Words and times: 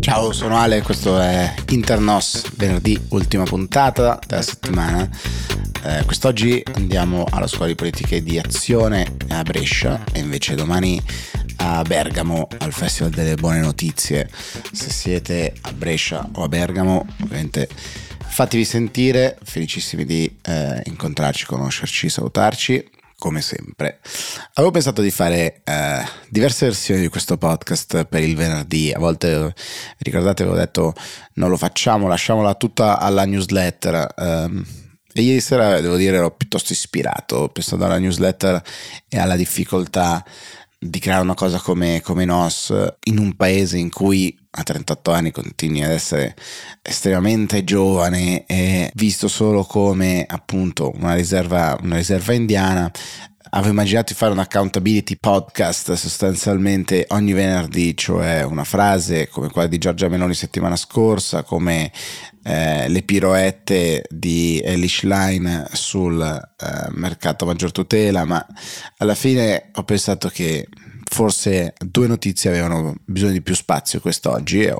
Ciao, 0.00 0.32
sono 0.32 0.56
Ale, 0.58 0.82
questo 0.82 1.20
è 1.20 1.54
Internos, 1.68 2.56
venerdì, 2.56 3.00
ultima 3.10 3.44
puntata 3.44 4.18
della 4.26 4.42
settimana. 4.42 5.08
Eh, 5.84 6.02
quest'oggi 6.04 6.60
andiamo 6.74 7.24
alla 7.30 7.46
scuola 7.46 7.66
di 7.68 7.76
politiche 7.76 8.20
di 8.20 8.36
azione 8.36 9.14
a 9.28 9.44
Brescia 9.44 10.02
e 10.12 10.18
invece 10.18 10.56
domani 10.56 11.00
a 11.58 11.82
Bergamo 11.82 12.48
al 12.58 12.72
Festival 12.72 13.12
delle 13.12 13.36
Buone 13.36 13.60
Notizie. 13.60 14.28
Se 14.72 14.90
siete 14.90 15.54
a 15.60 15.72
Brescia 15.72 16.28
o 16.34 16.42
a 16.42 16.48
Bergamo, 16.48 17.06
ovviamente 17.22 17.68
fatevi 18.26 18.64
sentire, 18.64 19.38
felicissimi 19.44 20.04
di 20.04 20.36
eh, 20.42 20.82
incontrarci, 20.86 21.46
conoscerci, 21.46 22.08
salutarci 22.08 22.96
come 23.18 23.40
sempre. 23.40 23.98
Avevo 24.54 24.72
pensato 24.72 25.02
di 25.02 25.10
fare 25.10 25.60
eh, 25.64 26.04
diverse 26.28 26.66
versioni 26.66 27.00
di 27.00 27.08
questo 27.08 27.36
podcast 27.36 28.04
per 28.04 28.22
il 28.22 28.36
venerdì. 28.36 28.92
A 28.92 28.98
volte, 28.98 29.52
ricordate, 29.98 30.44
avevo 30.44 30.56
detto 30.56 30.94
non 31.34 31.50
lo 31.50 31.56
facciamo, 31.56 32.06
lasciamola 32.06 32.54
tutta 32.54 32.98
alla 32.98 33.24
newsletter. 33.24 34.14
Um, 34.16 34.64
e 35.12 35.22
ieri 35.22 35.40
sera, 35.40 35.80
devo 35.80 35.96
dire, 35.96 36.16
ero 36.16 36.30
piuttosto 36.30 36.72
ispirato, 36.72 37.48
pensando 37.48 37.86
alla 37.86 37.98
newsletter 37.98 38.62
e 39.08 39.18
alla 39.18 39.34
difficoltà 39.34 40.24
di 40.80 41.00
creare 41.00 41.22
una 41.22 41.34
cosa 41.34 41.58
come, 41.58 42.00
come 42.02 42.24
NOS 42.24 42.72
in 43.04 43.18
un 43.18 43.34
paese 43.34 43.78
in 43.78 43.90
cui 43.90 44.36
a 44.50 44.62
38 44.62 45.10
anni 45.10 45.30
continui 45.32 45.82
ad 45.82 45.90
essere 45.90 46.36
estremamente 46.82 47.64
giovane 47.64 48.46
e 48.46 48.90
visto 48.94 49.26
solo 49.26 49.64
come 49.64 50.24
appunto 50.26 50.92
una 50.94 51.14
riserva, 51.14 51.76
una 51.82 51.96
riserva 51.96 52.32
indiana 52.32 52.90
avevo 53.50 53.70
immaginato 53.70 54.12
di 54.12 54.18
fare 54.18 54.32
un 54.32 54.38
accountability 54.38 55.16
podcast 55.16 55.92
sostanzialmente 55.94 57.06
ogni 57.08 57.32
venerdì, 57.32 57.96
cioè 57.96 58.42
una 58.42 58.64
frase 58.64 59.28
come 59.28 59.48
quella 59.48 59.68
di 59.68 59.78
Giorgia 59.78 60.08
Meloni 60.08 60.34
settimana 60.34 60.76
scorsa, 60.76 61.42
come 61.42 61.90
eh, 62.44 62.88
le 62.88 63.02
piroette 63.02 64.04
di 64.10 64.60
Elish 64.62 65.02
Line 65.02 65.66
sul 65.72 66.20
eh, 66.20 66.86
mercato 66.90 67.46
maggior 67.46 67.72
tutela, 67.72 68.24
ma 68.24 68.44
alla 68.98 69.14
fine 69.14 69.70
ho 69.74 69.82
pensato 69.84 70.28
che 70.28 70.66
forse 71.08 71.74
due 71.78 72.06
notizie 72.06 72.50
avevano 72.50 72.94
bisogno 73.04 73.32
di 73.32 73.42
più 73.42 73.54
spazio 73.54 74.00
quest'oggi, 74.00 74.66
o 74.66 74.78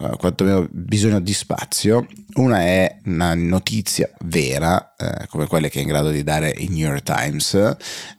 uh, 0.00 0.16
quantomeno 0.16 0.66
bisogno 0.70 1.20
di 1.20 1.32
spazio. 1.32 2.06
Una 2.34 2.60
è 2.60 2.98
una 3.04 3.34
notizia 3.34 4.10
vera, 4.24 4.94
eh, 4.96 5.26
come 5.28 5.46
quelle 5.46 5.70
che 5.70 5.78
è 5.78 5.82
in 5.82 5.88
grado 5.88 6.10
di 6.10 6.24
dare 6.24 6.52
il 6.56 6.70
New 6.70 6.88
York 6.88 7.02
Times, 7.02 7.54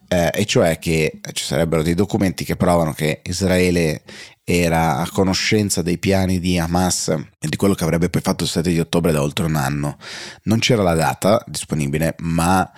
eh, 0.08 0.32
e 0.34 0.46
cioè 0.46 0.80
che 0.80 1.20
ci 1.34 1.44
sarebbero 1.44 1.84
dei 1.84 1.94
documenti 1.94 2.46
che 2.46 2.56
provano 2.56 2.94
che 2.94 3.22
Israele 3.26 4.04
era 4.44 4.98
a 4.98 5.10
conoscenza 5.10 5.82
dei 5.82 5.98
piani 5.98 6.40
di 6.40 6.58
Hamas 6.60 7.10
e 7.10 7.48
di 7.50 7.56
quello 7.56 7.74
che 7.74 7.84
avrebbe 7.84 8.10
poi 8.10 8.22
fatto 8.22 8.44
il 8.44 8.50
7 8.50 8.70
di 8.70 8.80
ottobre 8.80 9.12
da 9.12 9.22
oltre 9.22 9.46
un 9.46 9.56
anno. 9.56 9.98
Non 10.44 10.60
c'era 10.60 10.84
la 10.84 10.94
data 10.94 11.44
disponibile, 11.48 12.16
ma 12.20 12.72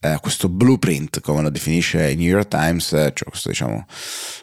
eh, 0.00 0.18
questo 0.20 0.48
blueprint, 0.48 1.20
come 1.20 1.42
lo 1.42 1.50
definisce 1.50 2.10
il 2.10 2.18
New 2.18 2.26
York 2.26 2.48
Times, 2.48 2.92
eh, 2.92 3.12
cioè 3.14 3.28
questo, 3.28 3.50
diciamo, 3.50 3.86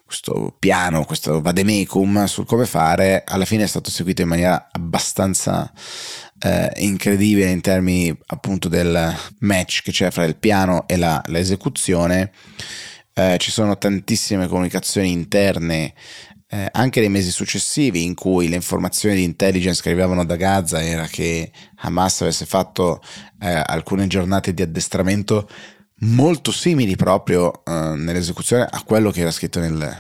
questo 0.06 0.56
piano, 0.60 1.04
questo 1.04 1.42
vademecum 1.42 2.26
sul 2.26 2.46
come 2.46 2.66
fare, 2.66 3.24
alla 3.26 3.46
fine 3.46 3.64
è 3.64 3.68
stato 3.68 3.90
seguito 3.90 4.22
in 4.22 4.28
maniera 4.28 4.70
abbastanza 4.72 5.72
eh, 6.40 6.72
incredibile 6.78 7.50
in 7.50 7.62
termini 7.62 8.16
appunto 8.28 8.70
del 8.70 9.16
match 9.40 9.82
che 9.82 9.92
c'è 9.92 10.12
fra 10.12 10.26
il 10.26 10.36
piano 10.36 10.88
e 10.88 10.96
la, 10.96 11.22
l'esecuzione. 11.26 12.32
Eh, 13.14 13.38
ci 13.40 13.50
sono 13.50 13.80
tantissime 13.80 14.48
comunicazioni 14.48 15.12
interne 15.12 15.96
eh, 16.50 16.70
anche 16.72 17.02
nei 17.02 17.10
mesi 17.10 17.32
successivi 17.32 18.04
in 18.04 18.14
cui 18.14 18.48
le 18.48 18.56
informazioni 18.56 19.16
di 19.16 19.24
intelligence 19.24 19.82
che 19.82 19.90
arrivavano 19.90 20.24
da 20.24 20.36
Gaza 20.38 20.82
era 20.82 21.06
che 21.06 21.52
Hamas 21.78 22.22
avesse 22.22 22.46
fatto 22.46 23.02
eh, 23.42 23.62
alcune 23.66 24.08
giornate 24.08 24.54
di 24.54 24.62
addestramento 24.62 25.50
molto 26.02 26.52
simili 26.52 26.96
proprio 26.96 27.64
eh, 27.66 27.72
nell'esecuzione 27.96 28.66
a 28.70 28.82
quello 28.84 29.12
che 29.12 29.22
era 29.22 29.32
scritto 29.32 29.60
nel, 29.60 29.96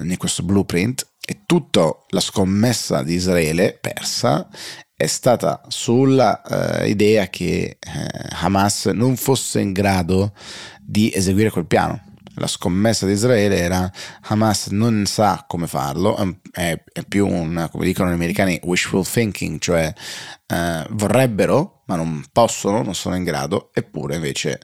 in 0.00 0.16
questo 0.16 0.42
blueprint. 0.42 1.06
E 1.28 1.42
tutta 1.44 1.94
la 2.08 2.20
scommessa 2.20 3.02
di 3.02 3.12
Israele 3.12 3.76
persa 3.78 4.48
è 4.94 5.06
stata 5.06 5.60
sulla 5.68 6.40
uh, 6.42 6.86
idea 6.86 7.28
che 7.28 7.76
uh, 7.86 8.28
Hamas 8.40 8.86
non 8.86 9.14
fosse 9.16 9.60
in 9.60 9.72
grado 9.72 10.32
di 10.80 11.12
eseguire 11.14 11.50
quel 11.50 11.66
piano 11.66 12.02
la 12.38 12.46
scommessa 12.46 13.06
di 13.06 13.12
Israele 13.12 13.56
era 13.58 13.90
Hamas 14.22 14.68
non 14.68 15.04
sa 15.06 15.44
come 15.46 15.66
farlo, 15.66 16.16
è, 16.52 16.82
è 16.92 17.04
più 17.04 17.26
un, 17.26 17.68
come 17.70 17.84
dicono 17.84 18.10
gli 18.10 18.14
americani, 18.14 18.60
wishful 18.62 19.06
thinking, 19.06 19.58
cioè 19.58 19.92
eh, 20.46 20.86
vorrebbero 20.90 21.82
ma 21.88 21.96
non 21.96 22.22
possono, 22.32 22.82
non 22.82 22.94
sono 22.94 23.16
in 23.16 23.24
grado, 23.24 23.70
eppure 23.72 24.16
invece 24.16 24.60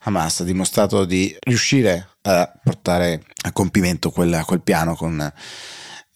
Hamas 0.00 0.40
ha 0.40 0.44
dimostrato 0.44 1.06
di 1.06 1.34
riuscire 1.40 2.08
a 2.22 2.52
portare 2.62 3.22
a 3.44 3.52
compimento 3.52 4.10
quel, 4.10 4.42
quel 4.44 4.60
piano 4.60 4.94
con 4.94 5.32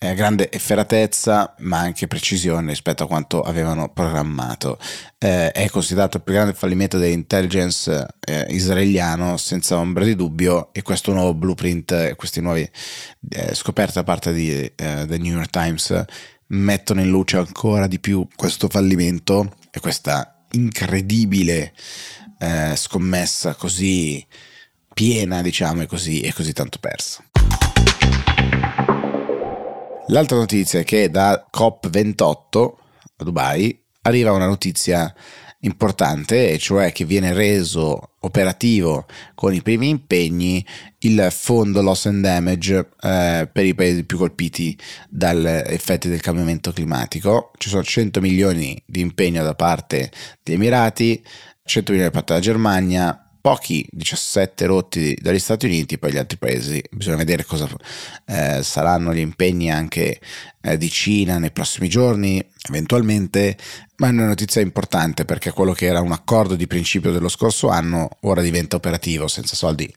eh, 0.02 0.14
grande 0.14 0.50
efferatezza 0.50 1.54
ma 1.58 1.78
anche 1.78 2.06
precisione 2.06 2.68
rispetto 2.68 3.04
a 3.04 3.06
quanto 3.06 3.42
avevano 3.42 3.90
programmato. 3.90 4.78
Eh, 5.18 5.52
è 5.52 5.68
considerato 5.68 6.16
il 6.16 6.22
più 6.22 6.32
grande 6.32 6.54
fallimento 6.54 6.96
dell'intelligence 6.96 8.06
eh, 8.20 8.46
israeliano 8.48 9.36
senza 9.36 9.76
ombra 9.76 10.04
di 10.04 10.16
dubbio 10.16 10.70
e 10.72 10.80
questo 10.80 11.12
nuovo 11.12 11.34
blueprint, 11.34 12.16
queste 12.16 12.40
nuove 12.40 12.70
eh, 13.28 13.54
scoperte 13.54 13.92
da 13.94 14.04
parte 14.04 14.32
di, 14.32 14.50
eh, 14.50 15.04
del 15.06 15.20
New 15.20 15.34
York 15.34 15.50
Times 15.50 16.04
mettono 16.46 17.02
in 17.02 17.10
luce 17.10 17.36
ancora 17.36 17.86
di 17.86 18.00
più 18.00 18.26
questo 18.34 18.68
fallimento 18.68 19.54
e 19.70 19.80
questa 19.80 20.44
incredibile 20.52 21.74
eh, 22.38 22.74
scommessa 22.74 23.54
così 23.54 24.26
piena 24.92 25.42
diciamo 25.42 25.82
e 25.82 25.86
così, 25.86 26.20
e 26.22 26.32
così 26.32 26.52
tanto 26.52 26.78
persa. 26.78 27.22
L'altra 30.10 30.38
notizia 30.38 30.80
è 30.80 30.84
che 30.84 31.08
da 31.08 31.46
COP28 31.56 32.72
a 33.16 33.24
Dubai 33.24 33.80
arriva 34.02 34.32
una 34.32 34.46
notizia 34.46 35.14
importante, 35.60 36.58
cioè 36.58 36.90
che 36.90 37.04
viene 37.04 37.32
reso 37.32 38.14
operativo 38.20 39.06
con 39.34 39.54
i 39.54 39.62
primi 39.62 39.88
impegni 39.88 40.66
il 41.00 41.28
fondo 41.30 41.80
loss 41.80 42.06
and 42.06 42.22
damage 42.22 42.88
eh, 43.00 43.48
per 43.52 43.64
i 43.64 43.74
paesi 43.74 44.02
più 44.02 44.18
colpiti 44.18 44.76
dagli 45.08 45.46
effetti 45.46 46.08
del 46.08 46.20
cambiamento 46.20 46.72
climatico. 46.72 47.52
Ci 47.56 47.68
sono 47.68 47.84
100 47.84 48.20
milioni 48.20 48.82
di 48.84 49.00
impegno 49.00 49.44
da 49.44 49.54
parte 49.54 50.10
degli 50.42 50.56
Emirati, 50.56 51.24
100 51.64 51.92
milioni 51.92 52.10
da 52.10 52.16
parte 52.16 52.32
della 52.32 52.44
Germania, 52.44 53.29
pochi 53.40 53.86
17 53.90 54.66
rotti 54.66 55.16
dagli 55.20 55.38
Stati 55.38 55.66
Uniti, 55.66 55.98
poi 55.98 56.12
gli 56.12 56.18
altri 56.18 56.38
paesi, 56.38 56.82
bisogna 56.90 57.16
vedere 57.16 57.44
cosa 57.44 57.68
eh, 58.26 58.62
saranno 58.62 59.14
gli 59.14 59.18
impegni 59.18 59.70
anche 59.70 60.20
eh, 60.60 60.76
di 60.76 60.90
Cina 60.90 61.38
nei 61.38 61.50
prossimi 61.50 61.88
giorni, 61.88 62.44
eventualmente, 62.68 63.56
ma 63.96 64.08
è 64.08 64.10
una 64.10 64.26
notizia 64.26 64.60
importante 64.60 65.24
perché 65.24 65.52
quello 65.52 65.72
che 65.72 65.86
era 65.86 66.00
un 66.00 66.12
accordo 66.12 66.54
di 66.54 66.66
principio 66.66 67.12
dello 67.12 67.28
scorso 67.28 67.68
anno 67.68 68.08
ora 68.20 68.42
diventa 68.42 68.76
operativo, 68.76 69.26
senza 69.26 69.56
soldi 69.56 69.92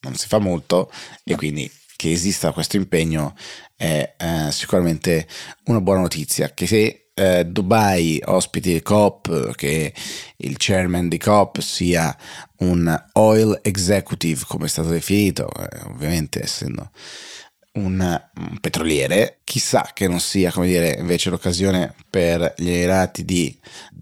non 0.00 0.14
si 0.14 0.28
fa 0.28 0.38
molto 0.38 0.90
e 1.24 1.34
quindi 1.34 1.70
che 1.96 2.12
esista 2.12 2.52
questo 2.52 2.76
impegno 2.76 3.34
è 3.74 4.14
eh, 4.16 4.52
sicuramente 4.52 5.26
una 5.64 5.80
buona 5.80 6.00
notizia, 6.00 6.50
che 6.50 6.66
se 6.66 7.07
eh, 7.18 7.44
Dubai 7.44 8.22
ospiti 8.24 8.80
COP, 8.80 9.54
che 9.56 9.92
il 10.36 10.54
chairman 10.56 11.08
di 11.08 11.18
COP 11.18 11.58
sia 11.58 12.16
un 12.58 13.04
oil 13.14 13.58
executive, 13.62 14.44
come 14.46 14.66
è 14.66 14.68
stato 14.68 14.90
definito, 14.90 15.50
eh, 15.52 15.80
ovviamente 15.86 16.42
essendo 16.42 16.90
un, 17.72 18.00
un, 18.00 18.58
petroliere, 18.60 19.40
chissà 19.44 19.90
che 19.92 20.06
non 20.06 20.20
sia, 20.20 20.52
come 20.52 20.68
dire, 20.68 20.96
invece 20.98 21.30
l'occasione 21.30 21.94
per 22.08 22.54
gli 22.56 22.70
Emirati 22.70 23.24
di, 23.24 23.56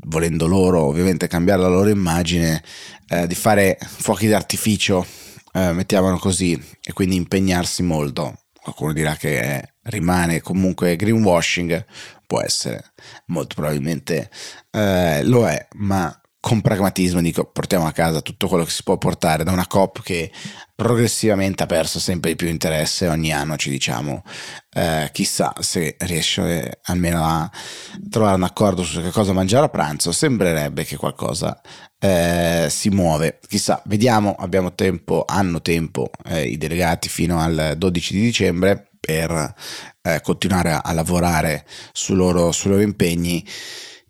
volendo 0.05 0.47
loro 0.47 0.85
ovviamente 0.85 1.27
cambiare 1.27 1.63
la 1.63 1.69
loro 1.69 1.89
immagine, 1.89 2.63
eh, 3.09 3.27
di 3.27 3.35
fare 3.35 3.79
fuochi 3.81 4.29
d'artificio, 4.29 5.07
eh, 5.55 5.73
mettiamolo 5.73 6.19
così, 6.19 6.53
e 6.83 6.93
quindi 6.93 7.17
impegnarsi 7.17 7.83
molto. 7.83 8.41
Qualcuno 8.53 8.93
dirà 8.93 9.15
che 9.15 9.75
rimane 9.85 10.41
comunque 10.41 10.97
greenwashing, 10.97 11.85
può 12.27 12.41
essere, 12.41 12.93
molto 13.27 13.55
probabilmente 13.55 14.31
eh, 14.71 15.23
lo 15.25 15.49
è, 15.49 15.67
ma 15.75 16.21
con 16.47 16.61
pragmatismo 16.61 17.21
dico 17.21 17.45
portiamo 17.45 17.89
a 17.89 17.93
casa 17.93 18.21
tutto 18.21 18.47
quello 18.47 18.63
che 18.63 18.71
si 18.71 18.85
può 18.85 18.97
portare 18.99 19.43
da 19.43 19.51
una 19.51 19.67
COP 19.67 20.01
che 20.01 20.31
progressivamente 20.77 21.65
ha 21.65 21.67
perso 21.67 21.99
sempre 21.99 22.31
di 22.31 22.37
più 22.37 22.47
interesse 22.47 23.09
ogni 23.09 23.33
anno 23.33 23.57
ci 23.57 23.69
diciamo 23.69 24.23
eh, 24.73 25.11
chissà 25.13 25.53
se 25.59 25.97
riesce 25.99 26.79
almeno 26.85 27.25
a 27.25 27.51
trovare 28.09 28.37
un 28.37 28.45
accordo 28.45 28.85
su 28.85 29.03
che 29.03 29.11
cosa 29.11 29.33
mangiare 29.33 29.65
a 29.65 29.71
pranzo 29.71 30.13
sembrerebbe 30.13 30.85
che 30.85 30.97
qualcosa 30.97 31.61
eh, 31.99 32.67
si 32.71 32.91
muove. 32.91 33.39
Chissà, 33.49 33.83
vediamo, 33.87 34.35
abbiamo 34.39 34.75
tempo, 34.75 35.25
hanno 35.27 35.61
tempo 35.63 36.11
eh, 36.27 36.45
i 36.47 36.57
delegati 36.57 37.09
fino 37.09 37.41
al 37.41 37.75
12 37.77 38.15
di 38.15 38.21
dicembre 38.21 38.91
per 39.07 39.55
eh, 40.03 40.21
continuare 40.21 40.73
a, 40.73 40.81
a 40.85 40.93
lavorare 40.93 41.65
su 41.93 42.15
loro, 42.15 42.51
sui 42.51 42.71
loro 42.71 42.83
impegni 42.83 43.47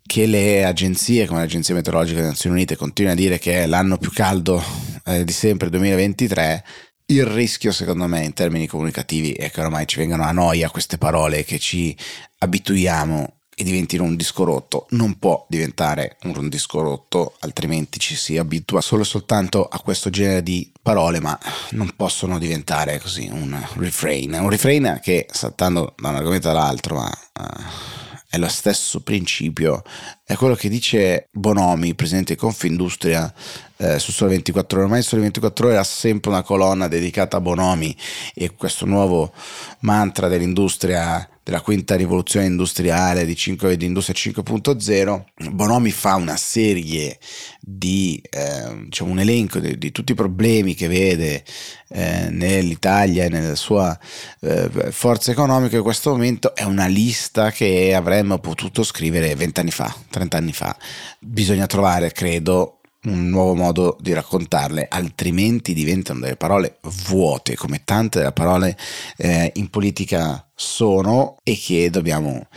che 0.07 0.25
le 0.25 0.65
agenzie 0.65 1.27
come 1.27 1.41
l'Agenzia 1.41 1.75
Meteorologica 1.75 2.17
delle 2.17 2.29
Nazioni 2.29 2.55
Unite 2.55 2.75
continuano 2.75 3.19
a 3.19 3.21
dire 3.21 3.37
che 3.37 3.63
è 3.63 3.65
l'anno 3.67 3.97
più 3.97 4.11
caldo 4.11 4.63
eh, 5.05 5.23
di 5.23 5.33
sempre 5.33 5.69
2023 5.69 6.63
il 7.09 7.25
rischio, 7.25 7.71
secondo 7.71 8.05
me, 8.07 8.23
in 8.23 8.33
termini 8.33 8.67
comunicativi 8.67 9.31
è 9.31 9.49
che 9.49 9.61
ormai 9.61 9.87
ci 9.87 9.97
vengano 9.97 10.23
a 10.23 10.31
noia 10.31 10.69
queste 10.69 10.97
parole, 10.97 11.45
che 11.45 11.57
ci 11.57 11.95
abituiamo 12.39 13.36
e 13.59 13.63
diventino 13.63 14.03
un 14.03 14.15
disco 14.15 14.43
rotto. 14.43 14.85
Non 14.91 15.17
può 15.17 15.43
diventare 15.49 16.17
un 16.25 16.47
disco 16.47 16.79
rotto, 16.81 17.33
altrimenti 17.39 17.97
ci 17.97 18.15
si 18.15 18.37
abitua 18.37 18.81
solo 18.81 19.01
e 19.01 19.05
soltanto 19.05 19.65
a 19.65 19.79
questo 19.79 20.11
genere 20.11 20.43
di 20.43 20.71
parole, 20.79 21.19
ma 21.19 21.37
non 21.71 21.91
possono 21.95 22.37
diventare 22.37 22.99
così 22.99 23.27
un 23.31 23.59
refrain. 23.77 24.31
Un 24.33 24.49
refrain 24.51 24.99
che, 25.01 25.25
saltando 25.31 25.95
da 25.97 26.09
un 26.09 26.15
argomento 26.15 26.51
all'altro, 26.51 26.97
ma... 26.97 27.11
Uh, 27.39 28.05
è 28.29 28.37
lo 28.37 28.49
stesso 28.49 28.99
principio, 28.99 29.83
è 30.25 30.35
quello 30.35 30.53
che 30.53 30.67
dice 30.67 31.29
Bonomi, 31.31 31.95
presidente 31.95 32.33
di 32.33 32.39
Confindustria, 32.39 33.33
eh, 33.77 33.99
su 33.99 34.11
Sole 34.11 34.31
24 34.31 34.77
Ore. 34.77 34.85
Ormai 34.85 35.01
Sole 35.01 35.21
24 35.21 35.67
Ore 35.67 35.77
ha 35.77 35.83
sempre 35.83 36.29
una 36.29 36.41
colonna 36.41 36.89
dedicata 36.89 37.37
a 37.37 37.41
Bonomi 37.41 37.95
e 38.35 38.53
questo 38.53 38.85
nuovo 38.85 39.31
mantra 39.79 40.27
dell'industria 40.27 41.25
della 41.47 41.61
quinta 41.61 41.95
rivoluzione 41.95 42.45
industriale 42.45 43.23
di, 43.23 43.33
5, 43.33 43.77
di 43.77 43.85
Industria 43.85 44.33
5.0, 44.33 45.51
Bonomi 45.53 45.91
fa 45.91 46.15
una 46.15 46.35
serie 46.35 47.17
di, 47.61 48.21
eh, 48.29 48.83
diciamo 48.83 49.11
un 49.11 49.19
elenco 49.19 49.59
di, 49.59 49.77
di, 49.77 49.93
tutti 49.93 50.11
i 50.11 50.15
problemi 50.15 50.75
che 50.75 50.89
vede 50.89 51.45
eh, 51.87 52.27
nell'Italia 52.31 53.23
e 53.23 53.29
nella 53.29 53.55
sua 53.55 53.97
eh, 54.41 54.69
forza 54.91 55.31
economica 55.31 55.77
in 55.77 55.83
questo 55.83 56.09
momento 56.09 56.53
è 56.53 56.63
una 56.63 56.87
lista 56.87 57.49
che 57.51 57.95
avremmo 57.95 58.39
potuto 58.39 58.83
scrivere 58.83 59.33
vent'anni 59.35 59.71
fa, 59.71 59.95
trent'anni 60.09 60.51
fa. 60.51 60.75
Bisogna 61.17 61.65
trovare, 61.65 62.11
credo, 62.11 62.76
un 63.09 63.29
nuovo 63.29 63.55
modo 63.55 63.97
di 63.99 64.13
raccontarle, 64.13 64.87
altrimenti 64.89 65.73
diventano 65.73 66.19
delle 66.19 66.35
parole 66.35 66.77
vuote, 67.07 67.55
come 67.55 67.83
tante 67.83 68.19
delle 68.19 68.31
parole 68.31 68.77
eh, 69.17 69.51
in 69.55 69.69
politica 69.69 70.47
sono 70.55 71.37
e 71.43 71.57
che 71.57 71.89
dobbiamo 71.89 72.47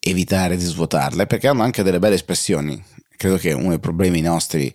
evitare 0.00 0.56
di 0.56 0.64
svuotarle 0.64 1.26
perché 1.26 1.48
hanno 1.48 1.62
anche 1.62 1.82
delle 1.82 1.98
belle 1.98 2.14
espressioni. 2.14 2.82
Credo 3.20 3.36
che 3.36 3.52
uno 3.52 3.68
dei 3.68 3.80
problemi 3.80 4.22
nostri 4.22 4.72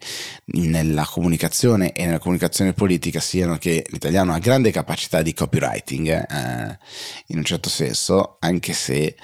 nella 0.53 1.03
comunicazione 1.03 1.93
e 1.93 2.05
nella 2.05 2.19
comunicazione 2.19 2.73
politica 2.73 3.19
siano 3.19 3.57
che 3.57 3.83
l'italiano 3.89 4.33
ha 4.33 4.37
grande 4.37 4.69
capacità 4.69 5.23
di 5.23 5.33
copywriting, 5.33 6.09
eh, 6.09 6.77
in 7.27 7.37
un 7.39 7.43
certo 7.43 7.69
senso, 7.69 8.37
anche 8.39 8.73
se 8.73 9.15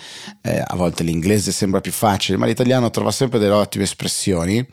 eh, 0.42 0.63
a 0.66 0.75
volte 0.75 1.04
l'inglese 1.04 1.52
sembra 1.52 1.81
più 1.81 1.92
facile, 1.92 2.40
ma 2.40 2.48
l'italiano 2.48 2.90
trova 2.90 3.12
sempre 3.12 3.38
delle 3.38 3.54
ottime 3.54 3.84
espressioni 3.84 4.68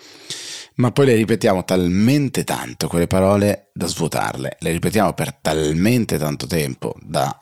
ma 0.79 0.93
poi 0.93 1.07
le 1.07 1.15
ripetiamo 1.15 1.65
talmente 1.65 2.45
tanto 2.45 2.89
quelle 2.89 3.07
parole 3.07 3.71
da 3.73 3.87
svuotarle, 3.87 4.57
le 4.61 4.73
ripetiamo 4.73 5.13
per 5.13 5.35
talmente 5.35 6.19
tanto 6.19 6.47
tempo 6.47 6.95
da 7.03 7.37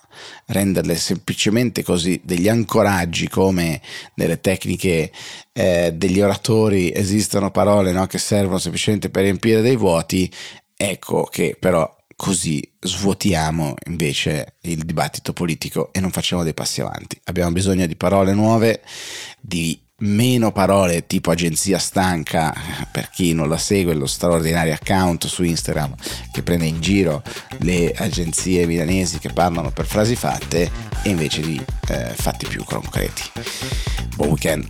renderle 0.46 0.96
semplicemente 0.96 1.82
così 1.82 2.20
degli 2.24 2.48
ancoraggi 2.48 3.28
come 3.28 3.80
nelle 4.14 4.40
tecniche 4.40 5.12
eh, 5.52 5.92
degli 5.94 6.20
oratori. 6.20 6.92
Esistono 6.94 7.50
parole 7.50 7.92
no, 7.92 8.06
che 8.06 8.18
servono 8.18 8.58
semplicemente 8.58 9.10
per 9.10 9.22
riempire 9.24 9.60
dei 9.60 9.76
vuoti, 9.76 10.30
ecco 10.74 11.24
che 11.24 11.56
però 11.58 11.94
così 12.16 12.66
svuotiamo 12.80 13.74
invece 13.88 14.54
il 14.62 14.84
dibattito 14.84 15.34
politico 15.34 15.92
e 15.92 16.00
non 16.00 16.10
facciamo 16.10 16.42
dei 16.42 16.54
passi 16.54 16.80
avanti. 16.80 17.20
Abbiamo 17.24 17.52
bisogno 17.52 17.86
di 17.86 17.96
parole 17.96 18.32
nuove, 18.32 18.80
di 19.38 19.78
meno 20.00 20.52
parole 20.52 21.06
tipo 21.06 21.30
agenzia 21.30 21.78
stanca 21.78 22.54
per 22.90 23.08
chi 23.08 23.32
non 23.32 23.48
la 23.48 23.56
segue 23.56 23.94
lo 23.94 24.06
straordinario 24.06 24.74
account 24.74 25.26
su 25.26 25.42
Instagram 25.42 25.94
che 26.32 26.42
prende 26.42 26.66
in 26.66 26.80
giro 26.80 27.22
le 27.60 27.92
agenzie 27.92 28.66
milanesi 28.66 29.18
che 29.18 29.32
parlano 29.32 29.70
per 29.70 29.86
frasi 29.86 30.14
fatte 30.14 30.70
e 31.02 31.08
invece 31.08 31.40
di 31.40 31.62
eh, 31.88 32.12
fatti 32.14 32.46
più 32.46 32.62
concreti. 32.64 33.22
Buon 34.16 34.30
weekend. 34.30 34.68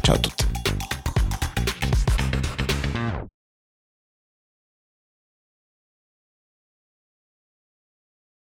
Ciao 0.00 0.14
a 0.14 0.18
tutti 0.18 0.49